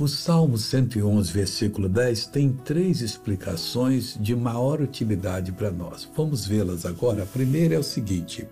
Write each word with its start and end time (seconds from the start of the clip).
O 0.00 0.06
Salmo 0.06 0.56
111, 0.56 1.32
versículo 1.32 1.88
10, 1.88 2.26
tem 2.28 2.52
três 2.52 3.00
explicações 3.00 4.16
de 4.20 4.36
maior 4.36 4.80
utilidade 4.80 5.50
para 5.50 5.72
nós. 5.72 6.08
Vamos 6.16 6.46
vê-las 6.46 6.86
agora. 6.86 7.24
A 7.24 7.26
primeira 7.26 7.74
é 7.74 7.78
o 7.80 7.82
seguinte: 7.82 8.46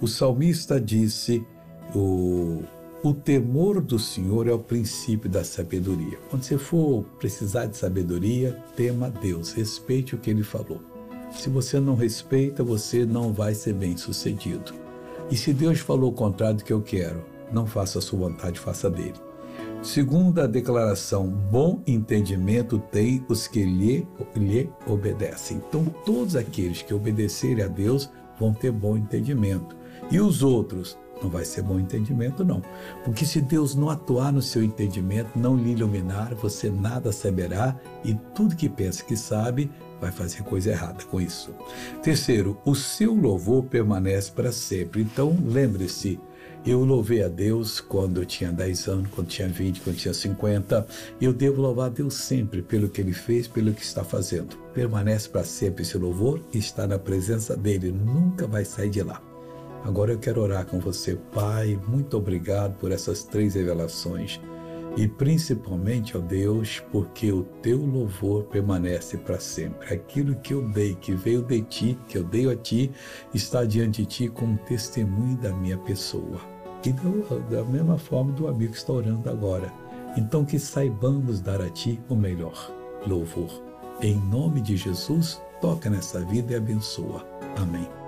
o 0.00 0.08
salmista 0.08 0.80
disse, 0.80 1.46
o, 1.94 2.64
o 3.04 3.14
temor 3.14 3.80
do 3.80 4.00
Senhor 4.00 4.48
é 4.48 4.52
o 4.52 4.58
princípio 4.58 5.30
da 5.30 5.44
sabedoria. 5.44 6.18
Quando 6.28 6.42
você 6.42 6.58
for 6.58 7.04
precisar 7.20 7.66
de 7.66 7.76
sabedoria, 7.76 8.60
tema 8.74 9.10
Deus, 9.10 9.52
respeite 9.52 10.16
o 10.16 10.18
que 10.18 10.30
ele 10.30 10.42
falou. 10.42 10.80
Se 11.30 11.48
você 11.48 11.78
não 11.78 11.94
respeita, 11.94 12.64
você 12.64 13.06
não 13.06 13.32
vai 13.32 13.54
ser 13.54 13.74
bem 13.74 13.96
sucedido. 13.96 14.74
E 15.30 15.36
se 15.36 15.52
Deus 15.52 15.78
falou 15.78 16.10
o 16.10 16.14
contrário 16.14 16.56
do 16.56 16.64
que 16.64 16.72
eu 16.72 16.82
quero, 16.82 17.24
não 17.52 17.64
faça 17.64 18.00
a 18.00 18.02
sua 18.02 18.28
vontade, 18.28 18.58
faça 18.58 18.90
dele. 18.90 19.29
Segunda 19.82 20.46
declaração, 20.46 21.26
bom 21.26 21.82
entendimento 21.86 22.78
tem 22.78 23.24
os 23.30 23.48
que 23.48 23.64
lhe, 23.64 24.06
lhe 24.36 24.70
obedecem. 24.86 25.56
Então, 25.56 25.86
todos 26.04 26.36
aqueles 26.36 26.82
que 26.82 26.92
obedecerem 26.92 27.64
a 27.64 27.66
Deus 27.66 28.10
vão 28.38 28.52
ter 28.52 28.70
bom 28.70 28.94
entendimento. 28.94 29.74
E 30.10 30.20
os 30.20 30.42
outros, 30.42 30.98
não 31.22 31.30
vai 31.30 31.46
ser 31.46 31.62
bom 31.62 31.80
entendimento, 31.80 32.44
não. 32.44 32.62
Porque 33.04 33.24
se 33.24 33.40
Deus 33.40 33.74
não 33.74 33.88
atuar 33.88 34.30
no 34.30 34.42
seu 34.42 34.62
entendimento, 34.62 35.38
não 35.38 35.56
lhe 35.56 35.70
iluminar, 35.70 36.34
você 36.34 36.68
nada 36.68 37.10
saberá 37.10 37.74
e 38.04 38.14
tudo 38.34 38.56
que 38.56 38.68
pensa 38.68 39.02
que 39.02 39.16
sabe 39.16 39.70
vai 39.98 40.12
fazer 40.12 40.42
coisa 40.42 40.70
errada 40.70 41.02
com 41.04 41.18
isso. 41.22 41.54
Terceiro, 42.02 42.58
o 42.66 42.74
seu 42.74 43.14
louvor 43.14 43.64
permanece 43.64 44.30
para 44.30 44.52
sempre. 44.52 45.00
Então, 45.00 45.38
lembre-se, 45.42 46.20
eu 46.64 46.84
louvei 46.84 47.22
a 47.22 47.28
Deus 47.28 47.80
quando 47.80 48.20
eu 48.20 48.26
tinha 48.26 48.52
10 48.52 48.88
anos, 48.88 49.10
quando 49.14 49.28
tinha 49.28 49.48
20, 49.48 49.80
quando 49.80 49.96
tinha 49.96 50.12
50. 50.12 50.86
Eu 51.20 51.32
devo 51.32 51.62
louvar 51.62 51.86
a 51.86 51.88
Deus 51.88 52.14
sempre 52.14 52.60
pelo 52.62 52.88
que 52.88 53.00
Ele 53.00 53.12
fez, 53.12 53.48
pelo 53.48 53.72
que 53.72 53.82
está 53.82 54.04
fazendo. 54.04 54.56
Permanece 54.74 55.28
para 55.28 55.44
sempre 55.44 55.82
esse 55.82 55.96
louvor 55.96 56.40
e 56.52 56.58
está 56.58 56.86
na 56.86 56.98
presença 56.98 57.56
dEle, 57.56 57.90
nunca 57.90 58.46
vai 58.46 58.64
sair 58.64 58.90
de 58.90 59.02
lá. 59.02 59.22
Agora 59.84 60.12
eu 60.12 60.18
quero 60.18 60.42
orar 60.42 60.66
com 60.66 60.78
você, 60.78 61.16
Pai. 61.32 61.80
Muito 61.88 62.16
obrigado 62.16 62.74
por 62.78 62.92
essas 62.92 63.24
três 63.24 63.54
revelações. 63.54 64.38
E 64.96 65.06
principalmente, 65.06 66.16
ó 66.16 66.20
Deus, 66.20 66.82
porque 66.90 67.30
o 67.30 67.44
teu 67.62 67.78
louvor 67.78 68.44
permanece 68.44 69.16
para 69.18 69.38
sempre. 69.38 69.94
Aquilo 69.94 70.34
que 70.36 70.52
eu 70.52 70.68
dei, 70.68 70.94
que 70.96 71.14
veio 71.14 71.42
de 71.42 71.62
ti, 71.62 71.98
que 72.08 72.18
eu 72.18 72.24
dei 72.24 72.50
a 72.50 72.56
ti, 72.56 72.90
está 73.32 73.64
diante 73.64 74.02
de 74.02 74.08
ti 74.08 74.28
como 74.28 74.58
testemunho 74.58 75.36
da 75.36 75.52
minha 75.52 75.78
pessoa. 75.78 76.40
E 76.84 76.92
do, 76.92 77.40
da 77.50 77.62
mesma 77.64 77.98
forma 77.98 78.32
do 78.32 78.48
amigo 78.48 78.72
que 78.72 78.78
está 78.78 78.92
orando 78.92 79.28
agora. 79.28 79.72
Então 80.16 80.44
que 80.44 80.58
saibamos 80.58 81.40
dar 81.40 81.60
a 81.60 81.70
Ti 81.70 82.00
o 82.08 82.16
melhor 82.16 82.72
louvor. 83.06 83.62
Em 84.00 84.16
nome 84.16 84.60
de 84.60 84.76
Jesus, 84.76 85.40
toca 85.60 85.90
nessa 85.90 86.20
vida 86.24 86.52
e 86.52 86.56
abençoa. 86.56 87.24
Amém. 87.56 87.99